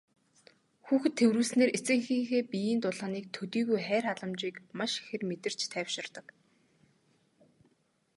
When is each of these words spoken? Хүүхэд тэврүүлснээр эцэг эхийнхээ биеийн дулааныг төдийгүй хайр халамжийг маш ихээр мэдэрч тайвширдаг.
Хүүхэд 0.85 1.13
тэврүүлснээр 1.19 1.71
эцэг 1.77 1.97
эхийнхээ 2.01 2.41
биеийн 2.51 2.79
дулааныг 2.83 3.25
төдийгүй 3.35 3.79
хайр 3.87 4.05
халамжийг 4.07 4.55
маш 4.77 4.91
ихээр 5.01 5.23
мэдэрч 5.29 5.59
тайвширдаг. 5.73 6.25